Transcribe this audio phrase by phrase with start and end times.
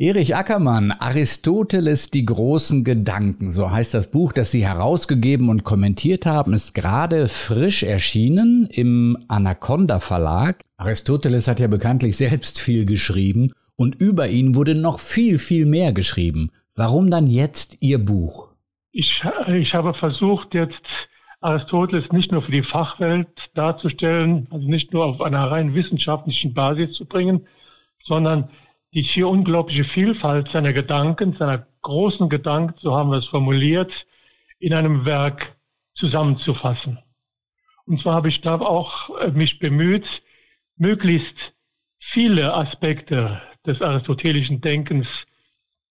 [0.00, 6.24] Erich Ackermann, Aristoteles, die großen Gedanken, so heißt das Buch, das Sie herausgegeben und kommentiert
[6.24, 10.62] haben, ist gerade frisch erschienen im Anaconda Verlag.
[10.78, 15.92] Aristoteles hat ja bekanntlich selbst viel geschrieben und über ihn wurde noch viel, viel mehr
[15.92, 16.50] geschrieben.
[16.74, 18.48] Warum dann jetzt Ihr Buch?
[18.92, 20.80] Ich, ich habe versucht, jetzt
[21.42, 26.94] Aristoteles nicht nur für die Fachwelt darzustellen, also nicht nur auf einer rein wissenschaftlichen Basis
[26.94, 27.46] zu bringen,
[28.02, 28.48] sondern
[28.92, 34.06] die schier unglaubliche Vielfalt seiner Gedanken, seiner großen Gedanken, so haben wir es formuliert,
[34.58, 35.56] in einem Werk
[35.94, 36.98] zusammenzufassen.
[37.86, 40.22] Und zwar habe ich da auch äh, mich bemüht,
[40.76, 41.54] möglichst
[41.98, 45.06] viele Aspekte des aristotelischen Denkens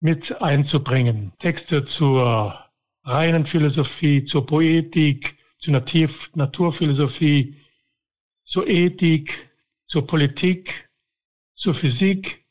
[0.00, 1.32] mit einzubringen.
[1.38, 2.58] Texte zur
[3.04, 7.56] reinen Philosophie, zur Poetik, zur Natur Naturphilosophie,
[8.44, 9.50] zur Ethik,
[9.86, 10.88] zur Politik,
[11.56, 12.44] zur Physik,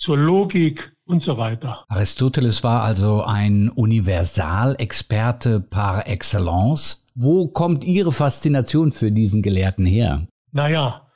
[0.00, 1.84] zur Logik und so weiter.
[1.88, 7.06] Aristoteles war also ein Universalexperte par excellence.
[7.14, 10.26] Wo kommt Ihre Faszination für diesen Gelehrten her?
[10.52, 11.06] Naja,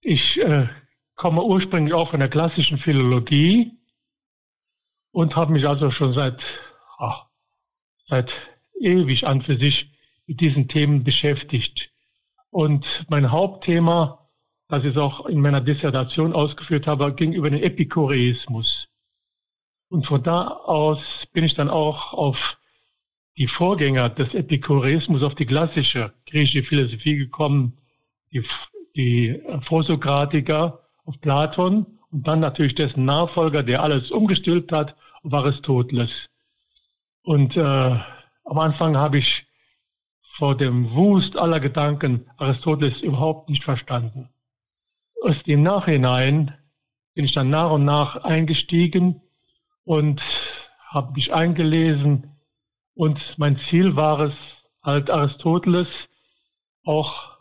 [0.00, 0.68] ich äh,
[1.16, 3.72] komme ursprünglich auch von der klassischen Philologie
[5.12, 6.40] und habe mich also schon seit,
[6.98, 7.26] ach,
[8.08, 8.32] seit
[8.80, 9.92] ewig an für sich
[10.26, 11.90] mit diesen Themen beschäftigt.
[12.50, 14.19] Und mein Hauptthema
[14.70, 18.88] das ich auch in meiner Dissertation ausgeführt habe, ging über den Epikureismus.
[19.88, 21.00] Und von da aus
[21.32, 22.56] bin ich dann auch auf
[23.36, 27.78] die Vorgänger des Epikureismus, auf die klassische griechische Philosophie gekommen,
[28.32, 28.44] die,
[28.94, 36.10] die Vorsokratiker, auf Platon und dann natürlich dessen Nachfolger, der alles umgestülpt hat, auf Aristoteles.
[37.22, 39.46] Und äh, am Anfang habe ich
[40.36, 44.28] vor dem Wust aller Gedanken Aristoteles überhaupt nicht verstanden
[45.22, 46.54] aus dem Nachhinein
[47.14, 49.20] bin ich dann nach und nach eingestiegen
[49.84, 50.22] und
[50.88, 52.36] habe mich eingelesen.
[52.94, 54.34] Und mein Ziel war es,
[54.82, 55.88] halt Aristoteles
[56.84, 57.38] auch,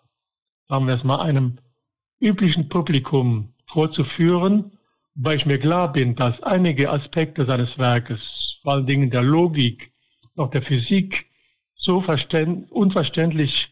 [0.67, 1.59] sagen wir es mal, einem
[2.19, 4.77] üblichen Publikum vorzuführen,
[5.15, 9.93] weil ich mir klar bin, dass einige Aspekte seines Werkes, vor allen Dingen der Logik,
[10.35, 11.29] auch der Physik,
[11.75, 12.03] so
[12.69, 13.68] unverständlich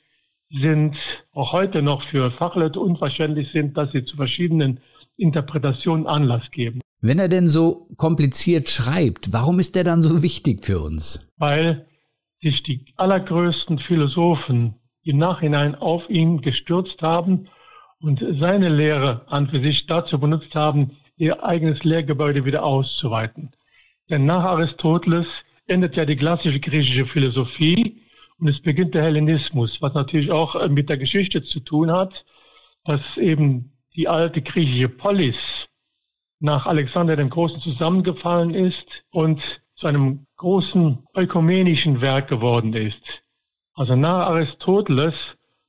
[0.49, 0.95] sind
[1.33, 4.79] auch heute noch für Fachleute unverständlich sind, dass sie zu verschiedenen
[5.17, 6.79] Interpretationen Anlass geben.
[7.01, 11.29] Wenn er denn so kompliziert schreibt, warum ist er dann so wichtig für uns?
[11.37, 11.85] Weil
[12.41, 17.47] sich die allergrößten Philosophen im Nachhinein auf ihn gestürzt haben
[17.99, 23.51] und seine Lehre an für sich dazu benutzt haben, ihr eigenes Lehrgebäude wieder auszuweiten.
[24.09, 25.25] Denn nach Aristoteles
[25.67, 28.01] endet ja die klassische griechische Philosophie
[28.39, 32.25] und es beginnt der Hellenismus, was natürlich auch äh, mit der Geschichte zu tun hat,
[32.85, 35.35] dass eben die alte griechische Polis
[36.39, 39.41] nach Alexander dem Großen zusammengefallen ist und
[39.75, 43.01] zu einem großen ökumenischen Werk geworden ist.
[43.73, 45.15] Also nach Aristoteles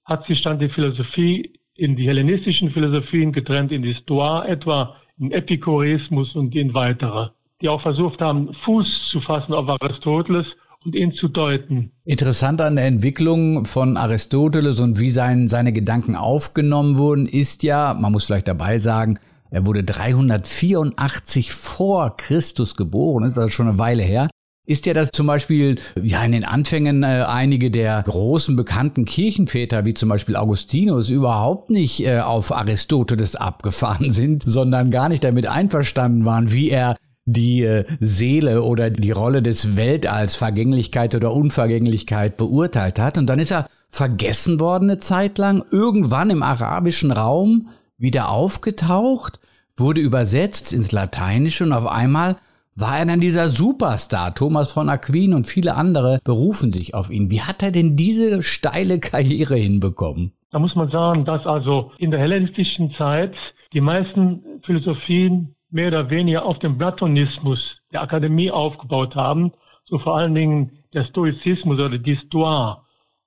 [0.05, 5.33] hat sich dann die Philosophie in die hellenistischen Philosophien getrennt, in die Stoa etwa, in
[5.33, 7.29] Epikureismus und in weitere,
[7.61, 10.47] die auch versucht haben, Fuß zu fassen auf Aristoteles
[10.89, 11.93] und ihn zu deuten.
[12.05, 17.93] Interessant an der Entwicklung von Aristoteles und wie sein, seine Gedanken aufgenommen wurden, ist ja,
[17.93, 19.19] man muss vielleicht dabei sagen,
[19.51, 24.31] er wurde 384 vor Christus geboren, ist also schon eine Weile her.
[24.67, 29.87] Ist ja das zum Beispiel, ja, in den Anfängen äh, einige der großen bekannten Kirchenväter,
[29.87, 35.47] wie zum Beispiel Augustinus, überhaupt nicht äh, auf Aristoteles abgefahren sind, sondern gar nicht damit
[35.47, 36.97] einverstanden waren, wie er
[37.33, 43.19] die äh, Seele oder die Rolle des Weltalls, Vergänglichkeit oder Unvergänglichkeit beurteilt hat.
[43.19, 47.69] Und dann ist er vergessen worden eine Zeit lang, irgendwann im arabischen Raum
[47.99, 49.41] wieder aufgetaucht,
[49.77, 52.37] wurde übersetzt ins Lateinische und auf einmal
[52.75, 54.35] war er dann dieser Superstar.
[54.35, 57.31] Thomas von Aquin und viele andere berufen sich auf ihn.
[57.31, 60.33] Wie hat er denn diese steile Karriere hinbekommen?
[60.51, 63.35] Da muss man sagen, dass also in der hellenistischen Zeit
[63.73, 69.53] die meisten Philosophien mehr oder weniger auf dem Platonismus der Akademie aufgebaut haben,
[69.85, 72.85] so vor allen Dingen der Stoizismus oder die Stoa,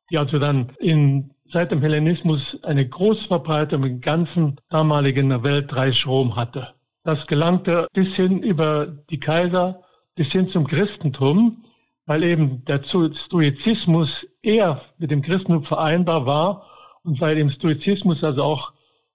[0.10, 6.36] die also dann in, seit dem Hellenismus eine große Verbreitung im ganzen damaligen Weltreich Rom
[6.36, 6.74] hatte.
[7.04, 9.82] Das gelangte bis hin über die Kaiser
[10.16, 11.64] bis hin zum Christentum,
[12.06, 16.66] weil eben der Stoizismus eher mit dem Christentum vereinbar war
[17.04, 18.74] und weil im Stoizismus also auch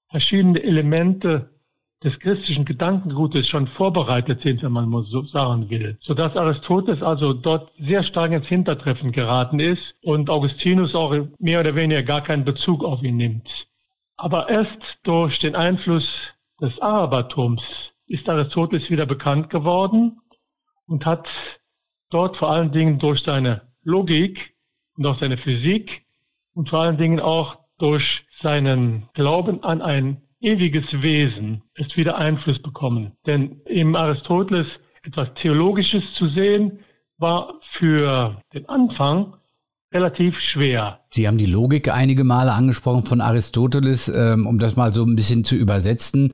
[0.09, 1.51] verschiedene Elemente
[2.05, 5.97] des christlichen Gedankengutes schon vorbereitet sind, wenn man so sagen will.
[6.01, 11.75] Sodass Aristoteles also dort sehr stark ins Hintertreffen geraten ist und Augustinus auch mehr oder
[11.75, 13.67] weniger gar keinen Bezug auf ihn nimmt.
[14.17, 16.09] Aber erst durch den Einfluss
[16.61, 17.63] des Arabertums
[18.07, 20.21] ist Aristoteles wieder bekannt geworden
[20.87, 21.29] und hat
[22.11, 24.55] dort vor allen Dingen durch seine Logik
[24.97, 26.07] und auch seine Physik
[26.55, 32.61] und vor allen Dingen auch durch seinen Glauben an ein ewiges Wesen ist wieder Einfluss
[32.63, 33.13] bekommen.
[33.27, 34.67] Denn im Aristoteles
[35.03, 36.79] etwas Theologisches zu sehen,
[37.19, 39.35] war für den Anfang
[39.93, 41.01] relativ schwer.
[41.11, 45.17] Sie haben die Logik einige Male angesprochen von Aristoteles, ähm, um das mal so ein
[45.17, 46.33] bisschen zu übersetzen.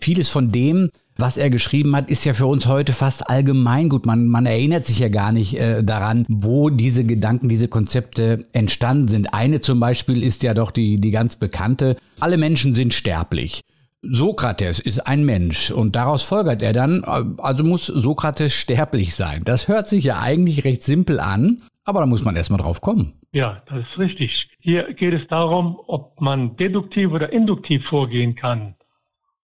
[0.00, 4.06] Vieles von dem, was er geschrieben hat, ist ja für uns heute fast allgemeingut.
[4.06, 9.08] Man, man erinnert sich ja gar nicht äh, daran, wo diese Gedanken, diese Konzepte entstanden
[9.08, 9.34] sind.
[9.34, 13.62] Eine zum Beispiel ist ja doch die, die ganz bekannte, alle Menschen sind sterblich.
[14.00, 19.42] Sokrates ist ein Mensch und daraus folgert er dann, also muss Sokrates sterblich sein.
[19.44, 23.14] Das hört sich ja eigentlich recht simpel an, aber da muss man erstmal drauf kommen.
[23.32, 24.48] Ja, das ist richtig.
[24.60, 28.74] Hier geht es darum, ob man deduktiv oder induktiv vorgehen kann.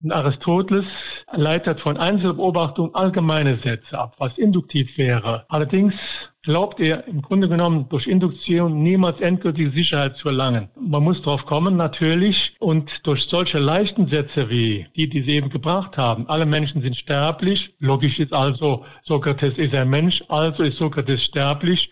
[0.04, 0.84] Und Aristoteles
[1.32, 5.46] leitet von Einzelbeobachtung allgemeine Sätze ab, was induktiv wäre.
[5.48, 5.94] Allerdings
[6.42, 10.68] glaubt er im Grunde genommen durch Induktion niemals endgültige Sicherheit zu erlangen.
[10.78, 15.48] Man muss drauf kommen natürlich und durch solche leichten Sätze wie die, die Sie eben
[15.48, 20.76] gebracht haben, alle Menschen sind sterblich, logisch ist also, Sokrates ist ein Mensch, also ist
[20.76, 21.90] Sokrates sterblich,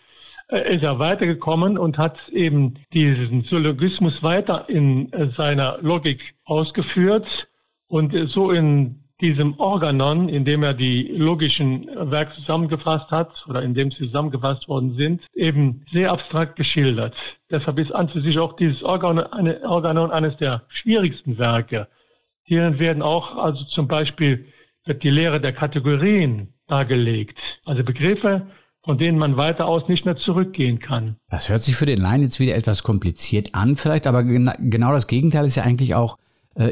[0.48, 7.48] äh, ist er weitergekommen und hat eben diesen Syllogismus weiter in äh, seiner Logik ausgeführt
[7.92, 13.74] und so in diesem Organon, in dem er die logischen Werke zusammengefasst hat oder in
[13.74, 17.14] dem sie zusammengefasst worden sind, eben sehr abstrakt geschildert.
[17.50, 21.86] Deshalb ist an sich auch dieses Organon, eine, Organon eines der schwierigsten Werke.
[22.44, 24.46] Hierin werden auch also zum Beispiel
[24.86, 28.46] wird die Lehre der Kategorien dargelegt, also Begriffe,
[28.84, 31.16] von denen man weiter aus nicht mehr zurückgehen kann.
[31.28, 35.06] Das hört sich für den Laien jetzt wieder etwas kompliziert an, vielleicht, aber genau das
[35.06, 36.16] Gegenteil ist ja eigentlich auch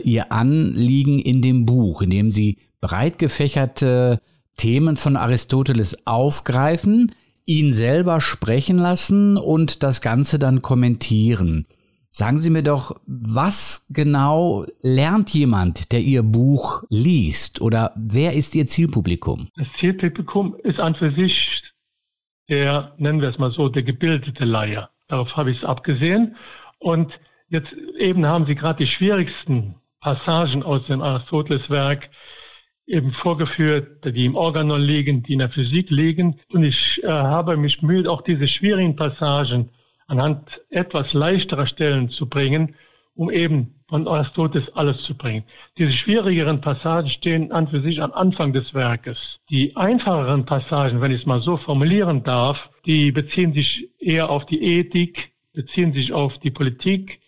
[0.05, 4.21] ihr Anliegen in dem Buch, in dem sie breit gefächerte
[4.57, 7.13] Themen von Aristoteles aufgreifen,
[7.47, 11.67] ihn selber sprechen lassen und das Ganze dann kommentieren.
[12.13, 17.61] Sagen Sie mir doch, was genau lernt jemand, der Ihr Buch liest?
[17.61, 19.49] Oder wer ist Ihr Zielpublikum?
[19.57, 21.63] Das Zielpublikum ist an für sich
[22.49, 24.89] der, nennen wir es mal so, der gebildete Laie.
[25.07, 26.37] Darauf habe ich es abgesehen.
[26.81, 27.13] Und
[27.51, 32.09] Jetzt eben haben Sie gerade die schwierigsten Passagen aus dem Aristoteles-Werk
[32.87, 36.39] eben vorgeführt, die im Organon liegen, die in der Physik liegen.
[36.53, 39.71] Und ich äh, habe mich bemüht, auch diese schwierigen Passagen
[40.07, 42.77] anhand etwas leichterer Stellen zu bringen,
[43.15, 45.43] um eben von Aristoteles alles zu bringen.
[45.77, 49.41] Diese schwierigeren Passagen stehen an für sich am Anfang des Werkes.
[49.51, 54.47] Die einfacheren Passagen, wenn ich es mal so formulieren darf, die beziehen sich eher auf
[54.47, 57.21] die Ethik, beziehen sich auf die Politik,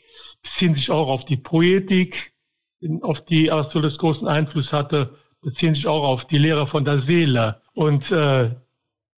[0.42, 2.32] beziehen sich auch auf die Poetik,
[3.02, 7.62] auf die Aristoteles großen Einfluss hatte, beziehen sich auch auf die Lehre von der Seele.
[7.74, 8.54] Und äh,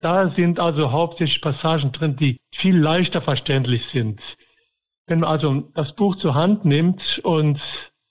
[0.01, 4.21] da sind also hauptsächlich Passagen drin, die viel leichter verständlich sind.
[5.07, 7.61] Wenn man also das Buch zur Hand nimmt und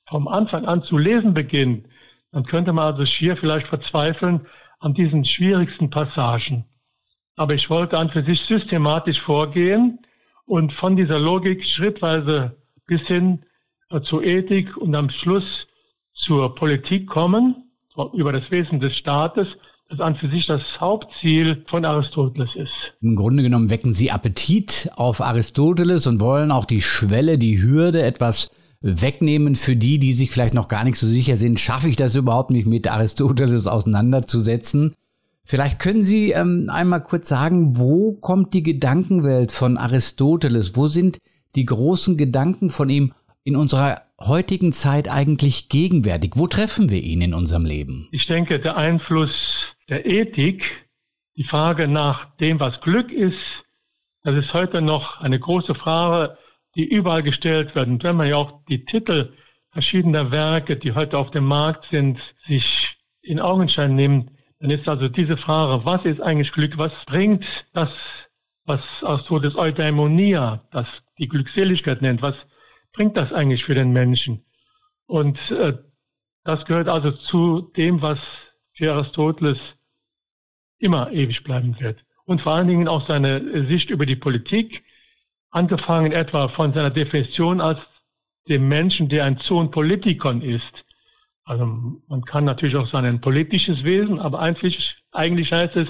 [0.07, 1.87] vom Anfang an zu lesen beginnt,
[2.31, 4.45] dann könnte man also schier vielleicht verzweifeln
[4.79, 6.65] an diesen schwierigsten Passagen.
[7.35, 9.99] Aber ich wollte an für sich systematisch vorgehen
[10.45, 13.43] und von dieser Logik schrittweise bis hin
[13.89, 15.67] äh, zur Ethik und am Schluss
[16.13, 17.71] zur Politik kommen,
[18.13, 19.47] über das Wesen des Staates,
[19.89, 22.93] das an für sich das Hauptziel von Aristoteles ist.
[23.01, 28.01] Im Grunde genommen wecken Sie Appetit auf Aristoteles und wollen auch die Schwelle, die Hürde
[28.01, 31.95] etwas wegnehmen für die, die sich vielleicht noch gar nicht so sicher sind, schaffe ich
[31.95, 34.95] das überhaupt nicht mit Aristoteles auseinanderzusetzen.
[35.43, 40.75] Vielleicht können Sie ähm, einmal kurz sagen, wo kommt die Gedankenwelt von Aristoteles?
[40.75, 41.17] Wo sind
[41.55, 46.33] die großen Gedanken von ihm in unserer heutigen Zeit eigentlich gegenwärtig?
[46.35, 48.07] Wo treffen wir ihn in unserem Leben?
[48.11, 49.31] Ich denke, der Einfluss
[49.89, 50.69] der Ethik,
[51.35, 53.39] die Frage nach dem, was Glück ist,
[54.23, 56.37] das ist heute noch eine große Frage,
[56.75, 57.87] die überall gestellt wird.
[57.87, 59.33] Und wenn man ja auch die Titel
[59.71, 65.07] verschiedener Werke, die heute auf dem Markt sind, sich in Augenschein nimmt, dann ist also
[65.07, 67.43] diese Frage, was ist eigentlich Glück, was bringt
[67.73, 67.89] das,
[69.01, 70.87] was so des Eudaimonia, das
[71.17, 72.21] die Glückseligkeit nennt.
[72.21, 72.35] Was
[72.93, 74.45] bringt das eigentlich für den Menschen?
[75.07, 75.77] Und äh,
[76.43, 78.19] das gehört also zu dem, was
[78.73, 79.57] für Aristoteles
[80.79, 82.03] immer ewig bleiben wird.
[82.25, 84.83] Und vor allen Dingen auch seine Sicht über die Politik,
[85.51, 87.79] angefangen etwa von seiner Definition als
[88.47, 90.85] dem Menschen, der ein Zoon Politikon ist.
[91.43, 91.65] Also
[92.07, 95.89] man kann natürlich auch sagen ein politisches Wesen, aber eigentlich, eigentlich heißt es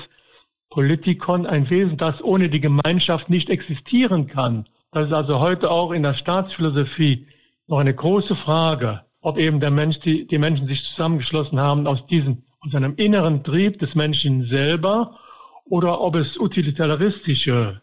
[0.71, 4.65] Politikon ein Wesen, das ohne die Gemeinschaft nicht existieren kann.
[4.91, 7.27] Das ist also heute auch in der Staatsphilosophie
[7.67, 9.01] noch eine große Frage.
[9.21, 13.43] ob eben der Mensch, die, die Menschen sich zusammengeschlossen haben aus diesem, aus einem inneren
[13.43, 15.19] Trieb des Menschen selber
[15.65, 17.81] oder ob es utilitaristische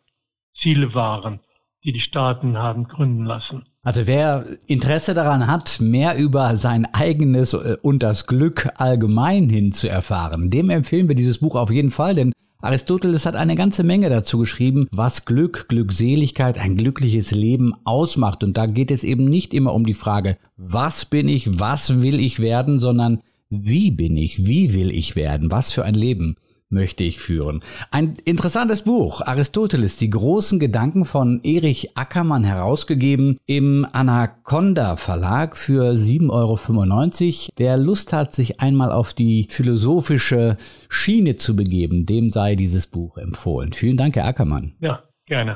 [0.60, 1.40] Ziele waren,
[1.84, 3.66] die die Staaten haben gründen lassen.
[3.82, 9.70] Also wer Interesse daran hat, mehr über sein eigenes äh, und das Glück allgemein hin
[9.72, 13.84] zu erfahren, dem empfehlen wir dieses Buch auf jeden Fall, denn Aristoteles hat eine ganze
[13.84, 18.42] Menge dazu geschrieben, was Glück, Glückseligkeit, ein glückliches Leben ausmacht.
[18.42, 22.18] Und da geht es eben nicht immer um die Frage, was bin ich, was will
[22.18, 26.36] ich werden, sondern wie bin ich, wie will ich werden, was für ein Leben
[26.70, 27.60] möchte ich führen.
[27.90, 35.92] Ein interessantes Buch, Aristoteles, die großen Gedanken von Erich Ackermann herausgegeben im Anaconda Verlag für
[35.92, 37.52] 7,95 Euro.
[37.56, 40.56] Wer Lust hat, sich einmal auf die philosophische
[40.88, 43.72] Schiene zu begeben, dem sei dieses Buch empfohlen.
[43.72, 44.74] Vielen Dank, Herr Ackermann.
[44.80, 45.46] Ja, gerne.